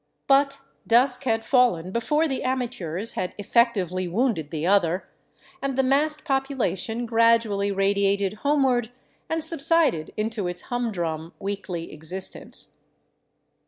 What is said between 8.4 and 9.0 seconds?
homeward